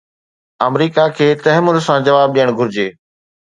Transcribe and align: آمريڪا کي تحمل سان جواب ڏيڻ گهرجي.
آمريڪا 0.67 1.05
کي 1.19 1.27
تحمل 1.49 1.77
سان 1.91 1.99
جواب 2.11 2.27
ڏيڻ 2.39 2.47
گهرجي. 2.57 2.89